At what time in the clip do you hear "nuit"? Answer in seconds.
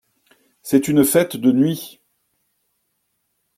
1.51-2.01